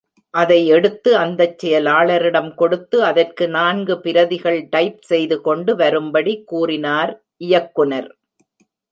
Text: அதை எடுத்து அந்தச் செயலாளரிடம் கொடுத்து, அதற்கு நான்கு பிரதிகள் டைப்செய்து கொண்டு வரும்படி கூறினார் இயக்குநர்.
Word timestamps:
அதை 0.33 0.67
எடுத்து 0.67 1.17
அந்தச் 1.17 1.65
செயலாளரிடம் 1.65 2.55
கொடுத்து, 2.55 3.03
அதற்கு 3.03 3.45
நான்கு 3.47 3.99
பிரதிகள் 3.99 4.59
டைப்செய்து 4.75 5.37
கொண்டு 5.41 5.75
வரும்படி 5.75 6.33
கூறினார் 6.43 7.13
இயக்குநர். 7.37 8.09